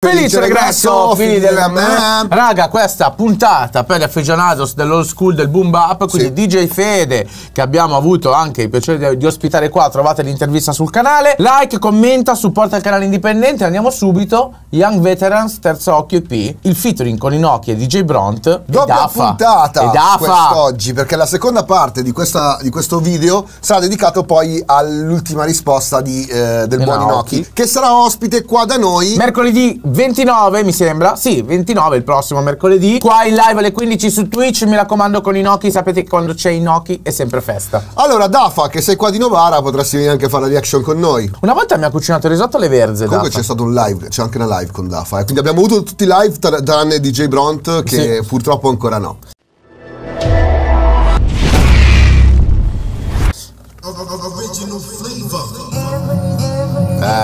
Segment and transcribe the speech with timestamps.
[0.00, 1.82] Felice regresso, figli della me.
[2.28, 6.46] Raga, questa puntata per gli aficionados dell'old school del boom bap, quindi Sì.
[6.46, 10.88] DJ Fede, che abbiamo avuto anche il piacere di, di ospitare qua, trovate l'intervista sul
[10.90, 11.34] canale.
[11.38, 13.64] Like, commenta, supporta il canale indipendente.
[13.64, 14.52] Andiamo subito.
[14.68, 18.62] Young Veterans, terzo occhio EP, il featuring con Inoki e DJ Bront.
[18.66, 24.22] Doppia puntata E quest'oggi perché la seconda parte di, questa- di questo video sarà dedicato
[24.22, 27.00] poi all'ultima risposta di, eh, del buon.
[27.00, 32.40] Inoki che sarà ospite qua da noi Mercoledì 29 mi sembra, sì 29 il prossimo
[32.42, 36.34] mercoledì, qua in live alle 15 su Twitch, mi raccomando con Inoki, sapete che quando
[36.34, 37.82] c'è Inoki è sempre festa.
[37.94, 40.98] allora Dafa che sei qua di Novara potresti venire anche a fare la reaction con
[40.98, 43.04] noi Una volta mi ha cucinato il risotto alle verze.
[43.06, 43.38] Comunque Dafa.
[43.38, 45.20] c'è stato un live, c'è anche una live con Dafa.
[45.20, 45.24] eh.
[45.24, 49.18] Quindi abbiamo avuto tutti i live tra- tranne DJ Bront che purtroppo ancora no.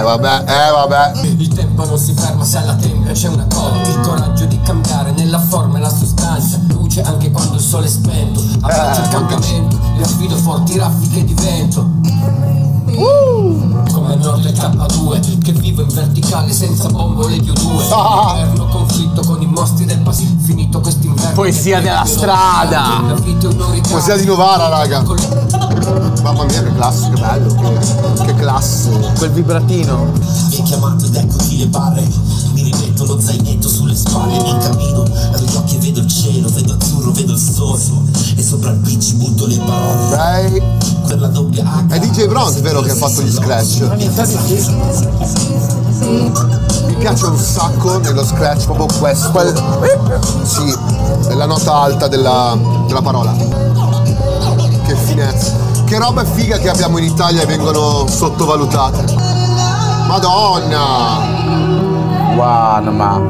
[0.04, 1.20] Vabbè, eh vabbè.
[1.22, 5.12] Il tempo non si ferma se alla tempia c'è una coda Il coraggio di cambiare
[5.12, 6.60] nella forma e la sostanza.
[6.68, 8.40] Luce anche quando il sole è spento.
[8.60, 9.78] Abbraccio il cambiamento.
[9.98, 11.90] E affido forti raffiche di vento.
[13.92, 18.36] Come Nord e K2 Che vivo in verticale senza bombole di U2 Ah.
[18.38, 23.02] Inverno conflitto con i mostri del passato Finito quest'inverno Poesia della strada.
[23.88, 25.02] Poesia di Novara, raga.
[26.34, 28.90] Mamma mia che classe, che bello, che, che classe.
[29.16, 30.10] Quel vibratino.
[30.50, 32.08] Mi hai chiamato ed eccoti le barre
[32.52, 36.48] Mi rimetto lo zainetto sulle spalle Mi incammino, apro gli occhi e vedo il cielo
[36.48, 37.80] Vedo azzurro, vedo il sole
[38.36, 41.06] E sopra il beach butto le parole Ok.
[41.06, 43.80] Per la doppia H È DJ Bront, vero, che ha fatto gli scratch?
[46.86, 49.42] Mi piace un sacco nello scratch proprio questo.
[50.42, 50.74] Sì,
[51.28, 53.63] è la nota alta della, della parola.
[55.94, 59.04] Che roba figa che abbiamo in Italia e vengono sottovalutate.
[60.08, 61.18] Madonna!
[62.34, 63.22] Wow, ma.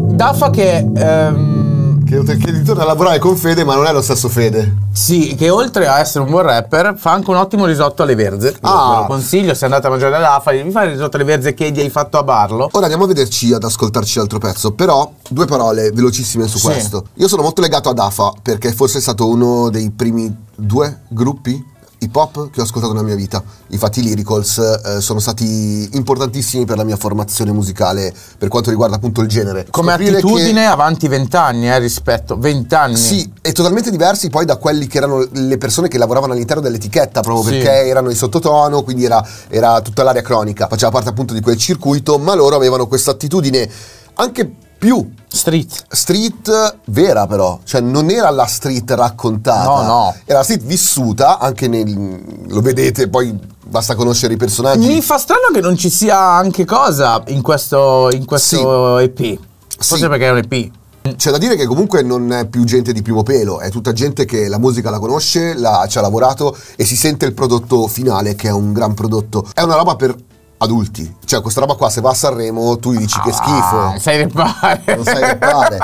[0.00, 0.88] Dafa che.
[0.94, 4.76] ehm, Che, che ritorna a lavorare con Fede, ma non è lo stesso Fede.
[4.92, 8.54] sì, che oltre a essere un buon rapper, fa anche un ottimo risotto alle verze.
[8.60, 8.90] Ah.
[8.90, 11.52] Ve lo consiglio, se andate a mangiare da Dafa, vi fare il risotto alle verze
[11.52, 12.68] che gli hai fatto a Barlo.
[12.70, 16.66] Ora andiamo a vederci, ad ascoltarci l'altro pezzo, però due parole velocissime su Sì.
[16.66, 17.06] questo.
[17.14, 21.72] Io sono molto legato ad AFA perché forse è stato uno dei primi due gruppi
[22.04, 23.42] hip hop che ho ascoltato nella mia vita.
[23.68, 28.96] Infatti i Lyricals eh, sono stati importantissimi per la mia formazione musicale per quanto riguarda
[28.96, 29.66] appunto il genere.
[29.70, 32.36] Come Scoprire attitudine che- avanti vent'anni, eh, rispetto.
[32.38, 32.96] Vent'anni.
[32.96, 37.20] Sì, e totalmente diversi poi da quelli che erano le persone che lavoravano all'interno dell'etichetta,
[37.20, 37.50] proprio Sì.
[37.58, 41.56] perché erano in sottotono, quindi era, era tutta l'area cronica, faceva parte appunto di quel
[41.56, 43.68] circuito, ma loro avevano questa attitudine
[44.16, 44.54] anche
[44.84, 45.86] più Street.
[45.88, 50.14] street vera però, cioè non era la street raccontata, No, no.
[50.26, 53.34] era la street vissuta, anche nel, lo vedete, poi
[53.66, 54.86] basta conoscere i personaggi.
[54.86, 59.38] Mi fa strano che non ci sia anche cosa in questo, in questo EP.
[59.78, 60.08] Forse Sì.
[60.08, 60.70] perché è un EP.
[61.16, 64.24] C'è da dire che comunque non è più gente di primo pelo, è tutta gente
[64.26, 68.34] che la musica la conosce, la- ci ha lavorato e si sente il prodotto finale
[68.34, 69.46] che è un gran prodotto.
[69.54, 70.14] È una roba per
[70.64, 73.98] adulti, cioè questa roba qua se va a Sanremo tu gli dici che schifo, Ah,
[73.98, 74.82] sai repare.
[74.94, 75.78] non sai rappare.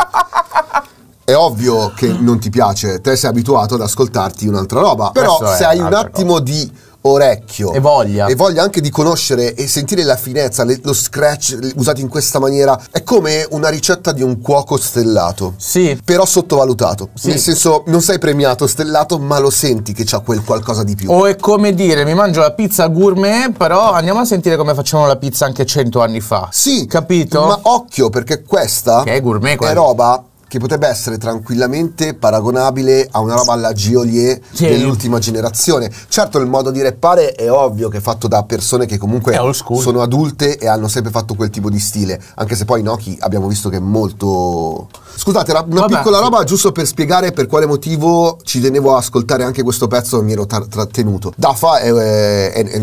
[1.24, 5.56] È ovvio che non ti piace, te sei abituato ad ascoltarti un'altra roba, però Questo
[5.56, 6.68] se hai un attimo di
[7.03, 8.27] orecchio E voglia.
[8.27, 12.09] e voglia anche di conoscere e sentire la finezza, le- lo scratch le- usati in
[12.09, 15.99] questa maniera, è come una ricetta di un cuoco stellato Sì.
[16.05, 17.10] però sottovalutato.
[17.15, 17.28] Sì.
[17.28, 21.10] Nel senso, non sei premiato stellato, ma lo senti che c'ha quel qualcosa di più.
[21.10, 25.09] O è come dire, mi mangio la pizza gourmet, però andiamo a sentire come facevano
[25.09, 26.49] la pizza anche cento anni fa.
[26.53, 27.47] Sì, Capito?
[27.47, 29.75] Ma occhio, perché questa Che è gourmet, è quasi.
[29.75, 34.66] roba che potrebbe essere tranquillamente paragonabile a una roba alla Giolier Sì.
[34.66, 35.88] dell'ultima generazione.
[36.09, 39.33] Certo, il modo di rappare è ovvio che è fatto da persone che comunque
[39.81, 42.21] sono adulte e hanno sempre fatto quel tipo di stile.
[42.34, 44.89] Anche se poi Noki abbiamo visto che è molto.
[45.15, 45.97] Scusate, una Vabbè.
[45.99, 50.19] piccola roba giusto per spiegare per quale motivo ci tenevo a ascoltare anche questo pezzo
[50.19, 51.33] e mi ero tar- trattenuto.
[51.37, 52.83] Dafa è, è- è- è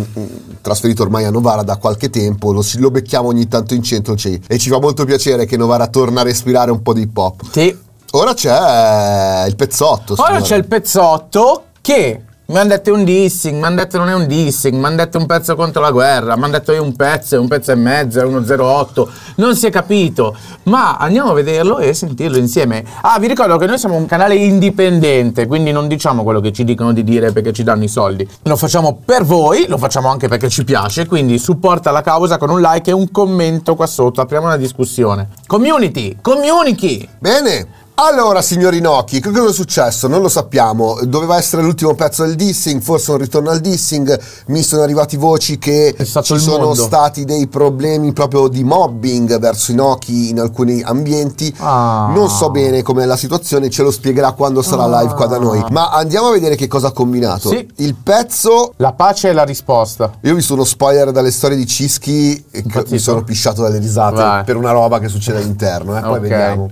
[0.61, 4.41] trasferito ormai a Novara da qualche tempo, lo, lo becchiamo ogni tanto in centro ci-
[4.47, 7.41] e ci fa molto piacere che Novara torna a respirare un po' di hip hop.
[7.57, 7.75] Sì.
[8.11, 10.13] Ora c'è il pezzotto.
[10.13, 10.43] Ora signore.
[10.43, 14.25] c'è il pezzotto che mi hanno detto un dissing, mi hanno detto non è un
[14.25, 17.35] dissing, mi hanno detto un pezzo contro la guerra, mi hanno detto è un pezzo,
[17.35, 20.33] è un pezzo e mezzo, è uno 08, non si è capito,
[20.63, 22.85] ma andiamo a vederlo e sentirlo insieme.
[23.01, 26.63] Ah, vi ricordo che noi siamo un canale indipendente, quindi non diciamo quello che ci
[26.63, 28.25] dicono di dire perché ci danno i soldi.
[28.43, 32.49] Lo facciamo per voi, lo facciamo anche perché ci piace, quindi supporta la causa con
[32.49, 35.27] un like e un commento qua sotto, apriamo una discussione.
[35.47, 37.05] Community, community!
[37.19, 40.07] Bene, Allora, signori Inoki, che cosa è successo?
[40.07, 40.99] Non lo sappiamo.
[41.01, 44.19] Doveva essere l'ultimo pezzo del dissing, forse un ritorno al dissing.
[44.47, 46.75] Mi sono arrivati voci che ci sono mondo.
[46.83, 51.51] stati dei problemi proprio di mobbing verso Inoki in alcuni ambienti.
[51.57, 52.11] Ah.
[52.13, 55.65] Non so bene com'è la situazione, ce lo spiegherà quando sarà live qua da noi.
[55.71, 57.49] Ma andiamo a vedere che cosa ha combinato.
[57.49, 57.67] Sì.
[57.77, 60.13] Il pezzo La pace è la risposta.
[60.21, 64.15] io ho visto uno spoiler dalle storie di Cischi e mi sono pisciato dalle risate
[64.21, 64.43] Vai.
[64.43, 66.01] per una roba che succede all'interno, eh.
[66.01, 66.19] poi Ok.
[66.19, 66.69] vediamo.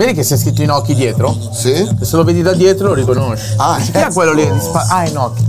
[0.00, 1.36] Vedi che c'è scritto Inoki dietro?
[1.52, 1.72] Sì?
[1.72, 3.52] E se lo vedi da dietro lo riconosci.
[3.58, 4.50] Ah, Chi è quello lì?
[4.50, 5.44] di spa- ah, Inoki.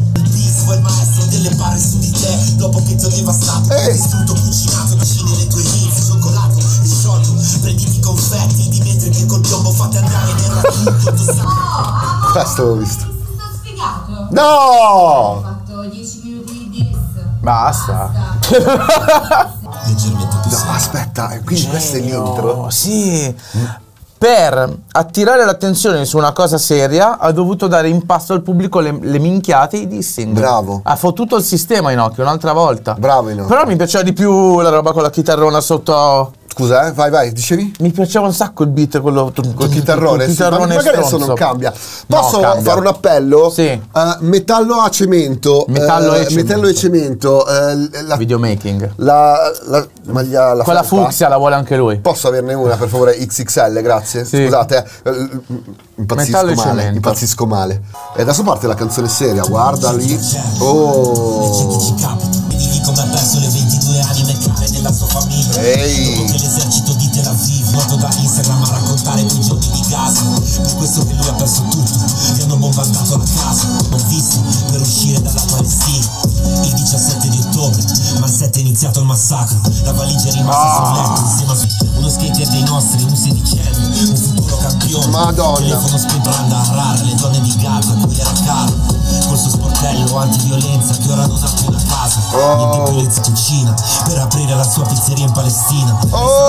[3.70, 3.96] È
[10.28, 11.14] e nel racconto
[12.34, 13.06] Questo l'ho visto.
[14.32, 15.42] No!
[15.44, 16.98] fatto 10 minuti di diss.
[17.40, 18.12] Basta.
[19.86, 22.70] Leggermente più No, aspetta, eh, quindi questo è l'intro.
[22.70, 23.34] Sì.
[24.22, 28.96] Per attirare l'attenzione su una cosa seria ha dovuto dare in pasto al pubblico le,
[29.02, 30.36] le minchiate e i dissing.
[30.36, 30.82] Bravo.
[30.84, 32.94] Ha fottuto il sistema Inoki un'altra volta.
[32.94, 33.50] Bravo, Inoki.
[33.50, 36.34] Però mi piaceva di più la roba con la chitarrona sotto.
[36.54, 37.74] Scusa, eh, vai, vai, dicevi?
[37.80, 41.18] Mi piaceva un sacco il beat quello Col chitarrone, col sì, ma chitarrone magari adesso
[41.18, 41.70] non cambia.
[42.08, 42.62] No, Posso cambia.
[42.62, 43.50] fare un appello?
[43.50, 43.62] Sì.
[43.68, 43.82] Eh,
[44.20, 45.64] metallo a cemento.
[45.70, 46.36] Metallo eh, e cemento.
[46.54, 47.48] metallo e cemento.
[47.48, 48.92] eh, la, Videomaking.
[48.98, 49.38] la,
[49.68, 51.06] la maglia la Quella felpa.
[51.06, 52.00] fucsia la vuole anche lui.
[52.00, 54.26] Posso averne una per favore XXL, grazie.
[54.26, 54.44] Sì.
[54.44, 55.30] Scusate, eh,
[55.96, 56.96] impazzisco Metallo male, cemento.
[56.96, 57.82] impazzisco male.
[58.18, 60.20] E adesso parte la canzone seria, guarda lì.
[60.60, 61.80] Oh.
[61.80, 66.21] ci capita Vedi come ha perso le 22 anime care della sua famiglia Ehi.
[67.72, 70.24] Noto da Instagram a raccontare quei giorni di Gaza
[70.62, 71.92] Per questo che lui ha perso tutto
[72.36, 73.68] Gli hanno bombardato la casa.
[73.92, 74.42] Ho visto
[74.72, 76.06] per uscire dalla Palestina
[76.64, 77.82] Il 17 di ottobre
[78.20, 79.58] Ma il 7 è iniziato il massacro.
[79.84, 84.16] La valigia è rimasta sul letto Insieme a uno skater dei nostri Un sedicenne Un
[84.18, 85.08] futuro campione.
[85.08, 85.58] Madonna.
[85.58, 89.00] Telefono spento a Harare Le donne di Gaza cui era caro.
[89.28, 92.20] Col suo sportello antiviolenza Che ora non ha più una casa.
[92.56, 93.74] Niente più le cucina
[94.04, 95.98] Per aprire la sua pizzeria in Palestina.
[96.10, 96.41] Oh.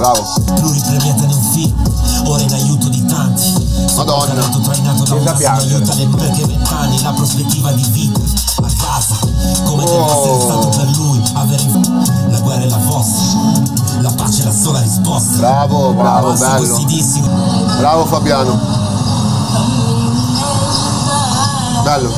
[0.00, 0.32] Bravo.
[0.54, 1.74] Pluripremiata in un film,
[2.24, 3.52] ora in aiuto di tanti.
[3.96, 4.32] Madonna.
[4.32, 5.74] Trainato da Viene da un piangere.
[5.74, 8.18] aiuta le perché vent'anni, la prospettiva di vita
[8.62, 9.14] a casa.
[9.64, 10.06] Come deve Oh.
[10.08, 11.64] essere stato per lui avere
[12.30, 14.00] la guerra è la vostra.
[14.00, 15.36] La pace è la sola risposta.
[15.36, 16.78] Bravo, bravo, bello.
[17.76, 18.58] Bravo Fabiano.
[21.84, 22.10] Bello.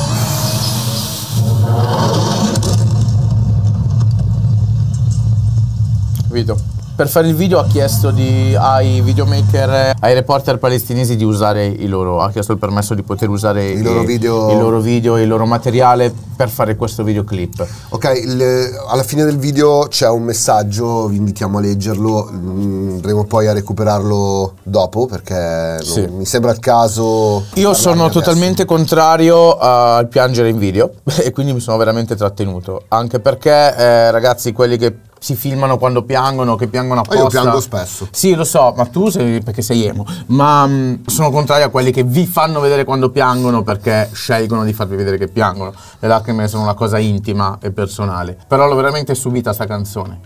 [6.29, 6.72] Capito?
[6.95, 11.87] Per fare il video ha chiesto di- ai videomaker, ai reporter palestinesi di usare i
[11.87, 14.51] loro, ha chiesto il permesso di poter usare I loro video.
[14.51, 17.65] i loro video, il loro materiale per fare questo videoclip.
[17.89, 23.25] Ok, il- alla fine del video c'è un messaggio, vi invitiamo a leggerlo, mm, andremo
[23.25, 26.05] poi a recuperarlo dopo perché non- Sì.
[26.11, 27.45] mi sembra il caso...
[27.55, 28.19] Io sono adesso.
[28.19, 30.91] totalmente contrario al piangere in video
[31.23, 36.03] e quindi mi sono veramente trattenuto, anche perché eh, ragazzi, quelli che si filmano quando
[36.03, 37.23] piangono, che piangono Ah, apposta.
[37.23, 38.09] io piango spesso.
[38.11, 40.05] Sì, lo so, ma tu sei perché sei emo.
[40.27, 44.73] Ma mh, sono contrario a quelli che vi fanno vedere quando piangono perché scelgono di
[44.73, 45.71] farvi vedere che piangono.
[45.99, 48.37] Le lacrime sono una cosa intima e personale.
[48.49, 50.19] Però l'ho veramente subita sta canzone.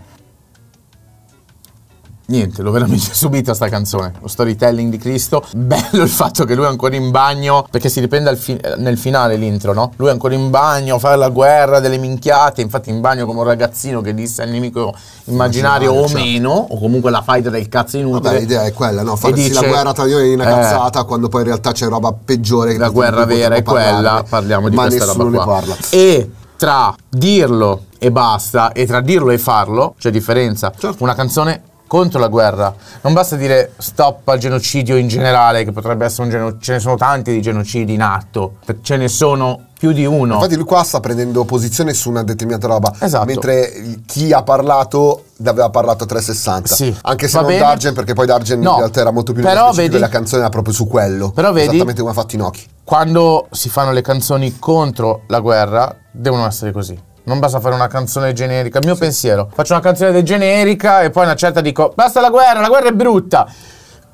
[2.30, 4.12] Niente, l'ho veramente subita sta canzone.
[4.20, 5.42] Lo storytelling di Cristo.
[5.56, 7.66] Bello il fatto che lui è ancora in bagno.
[7.70, 9.92] Perché si riprende fi- nel finale l'intro, no?
[9.96, 12.60] Lui è ancora in bagno, fa la guerra delle minchiate.
[12.60, 14.94] Infatti, in bagno come un ragazzino che disse al nemico
[15.24, 16.22] immaginario o certo.
[16.22, 18.20] meno, o comunque la fight del cazzo inutile.
[18.20, 19.16] Vabbè, l'idea è quella, no?
[19.16, 21.72] Farsi dice- la guerra tra di noi è una eh, cazzata quando poi in realtà
[21.72, 22.76] c'è roba peggiore.
[22.76, 25.44] La di guerra vera è potremmo quella, parliamo di ma questa roba qua.
[25.46, 25.76] parla.
[25.88, 30.70] E tra dirlo e basta e tra dirlo e farlo c'è differenza.
[30.76, 31.02] Certo.
[31.02, 32.72] Una canzone contro la guerra.
[33.00, 36.60] Non basta dire stop al genocidio in generale, che potrebbe essere un genocidio.
[36.62, 38.58] Ce ne sono tanti di genocidi in atto.
[38.82, 40.34] Ce ne sono più di uno.
[40.34, 43.24] Infatti lui qua sta prendendo posizione su una determinata roba, Esatto.
[43.26, 43.72] mentre
[44.06, 46.74] chi ha parlato aveva parlato a 360.
[46.74, 46.96] Sì.
[47.02, 47.62] Anche se Va non bene.
[47.62, 48.72] Dargen, perché poi Dargen No.
[48.72, 51.30] in realtà era molto più Però vedi- la canzone era proprio su quello.
[51.30, 52.66] Però vedi- Esattamente come ha fatto Inoki.
[52.84, 57.00] quando si fanno le canzoni contro la guerra, devono essere così.
[57.28, 58.78] Non basta fare una canzone generica.
[58.78, 59.50] Il mio pensiero.
[59.52, 62.92] Faccio una canzone generica e poi una certa dico basta la guerra, la guerra è
[62.92, 63.46] brutta.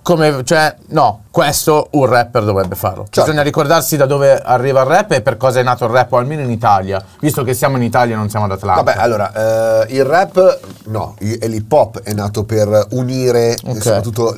[0.02, 1.23] Come, cioè, no.
[1.34, 3.06] Questo un rapper dovrebbe farlo.
[3.10, 3.22] Certo.
[3.22, 6.18] Bisogna ricordarsi da dove arriva il rap e per cosa è nato il rap, o
[6.18, 8.82] almeno in Italia, visto che siamo in Italia e non siamo ad Atlanta.
[8.84, 13.76] Vabbè, allora, eh, il rap, no, i- l'hip hop è nato per unire, Ok.
[13.76, 14.36] e soprattutto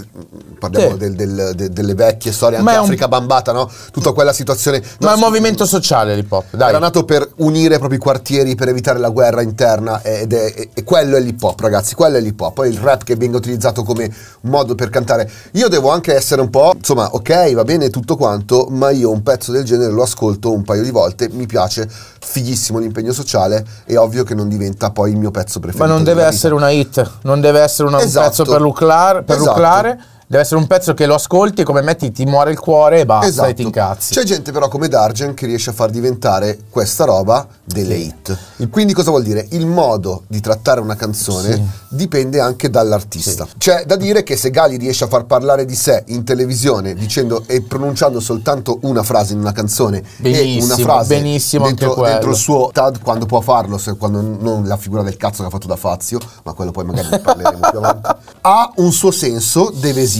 [0.58, 0.96] parliamo Sì.
[0.96, 3.70] del- del- de- delle vecchie storie, anche un- Africa Bambata, no?
[3.92, 4.82] Tutta quella situazione.
[5.00, 6.70] Ma è un no, movimento sociale l'hip hop, dai.
[6.70, 10.70] Era nato per unire i propri quartieri, per evitare la guerra interna ed è, e-
[10.72, 12.54] e quello è l'hip hop, ragazzi, quello è l'hip hop.
[12.54, 14.10] Poi il rap che venga utilizzato come
[14.42, 15.30] modo per cantare.
[15.52, 19.24] Io devo anche essere un po', insomma, ok, va bene tutto quanto, ma io un
[19.24, 21.88] pezzo del genere lo ascolto un paio di volte, mi piace,
[22.20, 25.84] fighissimo l'impegno sociale, è ovvio che non diventa poi il mio pezzo preferito.
[25.84, 26.32] Ma non deve vita.
[26.32, 28.20] essere una hit, non deve essere una- Esatto.
[28.24, 29.50] un pezzo per luclare, per Esatto.
[29.50, 33.00] luclare, deve essere un pezzo che lo ascolti e come metti ti muore il cuore
[33.00, 34.14] e basta e ti incazzi.
[34.14, 38.36] C'è gente però come Dargen che riesce a far diventare questa roba delle hit.
[38.68, 39.46] Quindi cosa vuol dire?
[39.50, 43.46] Il modo di trattare una canzone dipende anche dall'artista.
[43.56, 47.44] C'è da dire che se Gali riesce a far parlare di sé in televisione dicendo
[47.46, 52.30] e pronunciando soltanto una frase in una canzone e Benissimo, una frase benissimo dentro, dentro
[52.30, 55.50] il suo TAD quando può farlo, se- quando non la figura del cazzo che ha
[55.50, 58.08] fatto da Fazio, ma quello poi magari ne parleremo più avanti,
[58.42, 60.14] ha un suo senso, deve esistere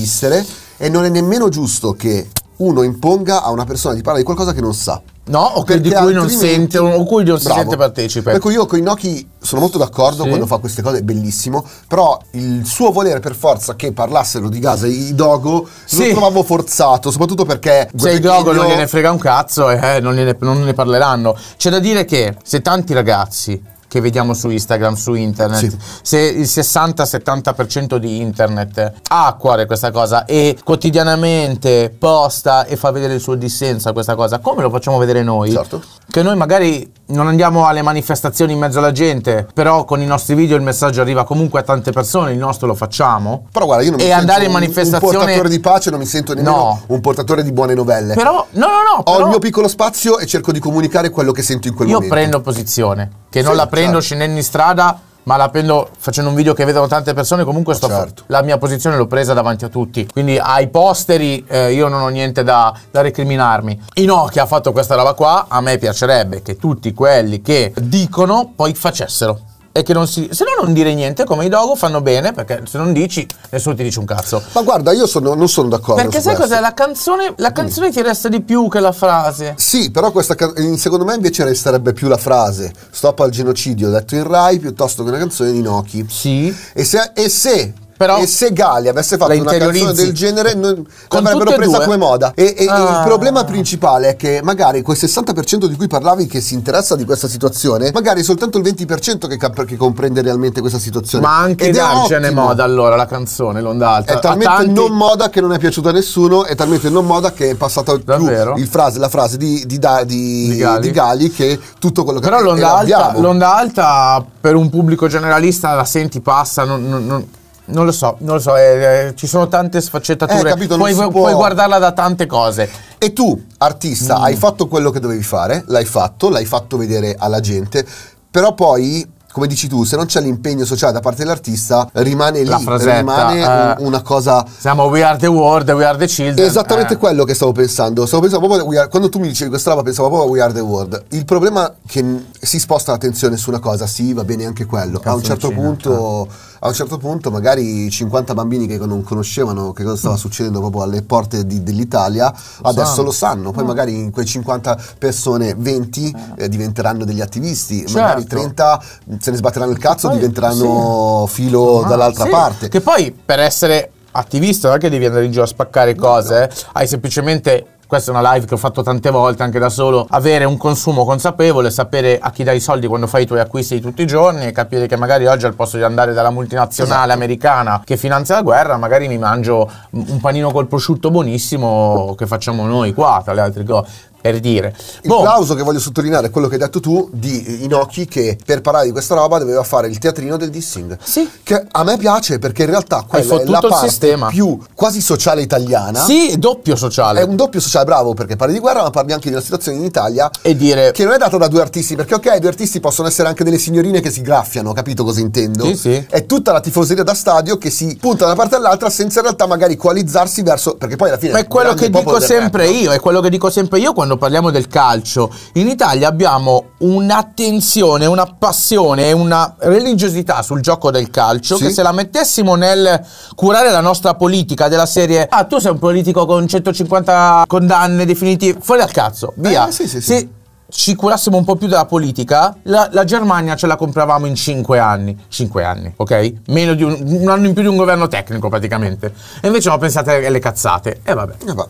[0.76, 4.52] e non è nemmeno giusto che uno imponga a una persona di parlare di qualcosa
[4.54, 5.00] che non sa.
[5.28, 7.60] No, o che- di cui non sente o cui non si Bravo.
[7.60, 8.32] sente partecipe.
[8.32, 10.28] Ecco, io con i Noki sono molto d'accordo Sì.
[10.28, 14.58] quando fa queste cose, è bellissimo, però il suo volere per forza che parlassero di
[14.60, 16.06] Gaza i Dogo Sì.
[16.06, 20.14] lo trovavo forzato, soprattutto perché Se il Gogo non gliene frega un cazzo, eh, non,
[20.14, 21.36] gliene- non ne parleranno.
[21.56, 23.60] C'è da dire che se tanti ragazzi
[23.96, 25.76] che vediamo su Instagram, su internet, Sì.
[26.02, 32.90] se il 60-70% di internet ha a cuore questa cosa e quotidianamente posta e fa
[32.90, 35.50] vedere il suo dissenso a questa cosa, come lo facciamo vedere noi?
[35.52, 35.82] Certo.
[36.16, 40.34] Che noi magari non andiamo alle manifestazioni in mezzo alla gente, però con i nostri
[40.34, 43.44] video il messaggio arriva comunque a tante persone, il nostro lo facciamo.
[43.52, 45.90] Però guarda, io non mi E sento andare in un- manifestazione- un portatore di pace,
[45.90, 46.80] non mi sento nemmeno No.
[46.86, 48.14] un portatore di buone novelle.
[48.14, 49.00] Però, no, no, no.
[49.00, 51.88] Ho però- il mio piccolo spazio e cerco di comunicare quello che sento in quel
[51.88, 52.14] Io momento.
[52.14, 54.04] prendo posizione, che non Sì, la prendo certo.
[54.06, 57.44] scendendo in strada, ma la prendo facendo un video che vedono tante persone.
[57.44, 58.24] Comunque sto Certo.
[58.26, 60.06] la mia posizione l'ho presa davanti a tutti.
[60.10, 63.82] Quindi ai posteri eh, io non ho niente da, da recriminarmi.
[63.94, 65.46] Inoki ha fatto questa roba qua.
[65.48, 69.40] A me piacerebbe che tutti quelli che dicono poi facessero.
[69.76, 70.28] E che non si.
[70.30, 73.74] Se no, non dire niente, come i dogo fanno bene, perché se non dici, nessuno
[73.74, 74.42] ti dice un cazzo.
[74.52, 76.00] Ma guarda, io sono- non sono d'accordo.
[76.02, 76.52] Perché sai questo.
[76.54, 76.60] cos'è?
[76.62, 79.52] La canzone, la canzone ti resta di più che la frase.
[79.58, 80.34] Sì, però questa
[80.76, 85.10] secondo me invece resterebbe più la frase stop al genocidio detto in Rai piuttosto che
[85.10, 86.06] una canzone di Noki.
[86.08, 86.54] Sì.
[86.72, 90.84] E se, e se, Però e se Gali avesse fatto una canzone del genere, non,
[91.08, 92.32] l'avrebbero presa come moda.
[92.34, 92.98] E, e Ah.
[93.00, 97.04] il problema principale è che magari quel 60% di cui parlavi che si interessa di
[97.04, 101.24] questa situazione, magari è soltanto il 20% che, cap- che comprende realmente questa situazione.
[101.24, 102.42] Ma anche Ed è Dargen è ottimo.
[102.42, 104.12] moda allora la canzone, l'onda alta.
[104.14, 107.32] È talmente tanti- non moda che non è piaciuta a nessuno, è talmente non moda
[107.32, 108.54] che è passata più Davvero?
[108.56, 110.48] il frase, la frase di, di, Da- di-
[110.80, 111.30] Di Gali?
[111.30, 116.20] che tutto quello che Però l'onda alta, l'onda alta per un pubblico generalista la senti,
[116.20, 117.26] passa, non, non- non-
[117.66, 120.90] non lo so, non lo so, eh, eh, ci sono tante sfaccettature, Eh, capito, puoi,
[120.92, 122.68] si puoi può- guardarla da tante cose.
[122.98, 123.50] E tu, Mm.
[123.58, 127.84] artista, hai fatto quello che dovevi fare, l'hai fatto, l'hai fatto vedere alla gente,
[128.30, 132.54] però poi, come dici tu, se non c'è l'impegno sociale da parte dell'artista, rimane lì,
[132.78, 133.46] rimane eh.
[133.46, 134.42] un- una cosa...
[134.58, 136.46] Siamo We Are the World, We Are the Children.
[136.46, 136.96] Esattamente eh.
[136.96, 138.06] quello che stavo pensando.
[138.06, 140.40] Stavo pensando proprio We Are- quando tu mi dicevi questa roba, pensavo proprio a We
[140.40, 141.04] Are the World.
[141.10, 142.02] Il problema è che
[142.40, 145.02] si sposta l'attenzione su una cosa, sì, va bene anche quello.
[145.04, 146.28] A un certo Canzoncina, punto,
[146.60, 150.82] a un certo punto, magari 50 bambini che non conoscevano che cosa stava succedendo proprio
[150.82, 152.32] alle porte di- dell'Italia,
[152.62, 153.02] adesso sanno.
[153.02, 153.50] lo sanno.
[153.52, 157.98] Poi magari in quei 50 persone, 20 eh, diventeranno degli attivisti, Certo.
[158.00, 158.82] magari 30
[159.18, 162.30] se ne sbatteranno il cazzo, Poi, diventeranno filo Ah, dall'altra sì.
[162.30, 162.68] parte.
[162.68, 166.44] Che poi per essere attivista non è che devi andare in giro a spaccare cose,
[166.44, 166.50] eh.
[166.72, 167.66] hai semplicemente.
[167.88, 170.08] Questa è una live che ho fatto tante volte anche da solo.
[170.10, 173.76] Avere un consumo consapevole, sapere a chi dai i soldi quando fai i tuoi acquisti
[173.76, 177.04] di tutti i giorni e capire che magari oggi al posto di andare dalla multinazionale
[177.04, 177.12] Esatto.
[177.12, 182.66] americana che finanzia la guerra, magari mi mangio un panino col prosciutto buonissimo che facciamo
[182.66, 183.88] noi qua, tra le altre cose.
[184.20, 184.74] Per dire.
[185.02, 188.36] Il Boh, plauso che voglio sottolineare è quello che hai detto tu di Inoki che
[188.44, 190.98] per parlare di questa roba doveva fare il teatrino del dissing.
[191.02, 191.28] Sì.
[191.42, 196.04] Che a me piace perché in realtà quella è la parte più quasi sociale italiana.
[196.04, 197.20] Sì, doppio sociale.
[197.20, 199.78] È un doppio sociale bravo perché parli di guerra ma parli anche di una situazione
[199.78, 202.80] in Italia E dire- che non è data da due artisti perché ok due artisti
[202.80, 205.64] possono essere anche delle signorine che si graffiano capito cosa intendo?
[205.66, 206.06] Sì, sì.
[206.08, 209.24] È tutta la tifoseria da stadio che si punta da una parte all'altra senza in
[209.24, 212.40] realtà magari coalizzarsi verso perché poi alla fine Ma è quello che dico del rap,
[212.40, 212.72] sempre no?
[212.72, 216.70] io, è quello che dico sempre io quando quando parliamo del calcio, in Italia abbiamo
[216.78, 221.64] un'attenzione, una passione e una religiosità sul gioco del calcio Sì.
[221.64, 225.78] che se la mettessimo nel curare la nostra politica della serie ah tu sei un
[225.80, 229.66] politico con 150 condanne definitive, fuori dal cazzo, via.
[229.66, 230.06] Eh, sì, sì, sì.
[230.06, 230.28] Se
[230.68, 234.78] ci curassimo un po' più della politica, la, la Germania ce la compravamo in 5
[234.78, 235.16] anni.
[235.28, 236.32] 5 anni, ok?
[236.48, 239.12] Meno di un, un anno in più di un governo tecnico praticamente.
[239.40, 241.00] E invece no, pensate alle cazzate.
[241.02, 241.34] E vabbè.
[241.46, 241.66] Eh, va.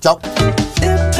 [0.00, 1.11] Ciao.